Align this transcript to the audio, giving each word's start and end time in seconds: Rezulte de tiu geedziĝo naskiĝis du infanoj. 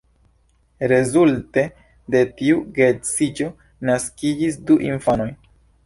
Rezulte 0.91 1.65
de 2.15 2.23
tiu 2.39 2.65
geedziĝo 2.79 3.53
naskiĝis 3.91 4.63
du 4.71 4.83
infanoj. 4.93 5.31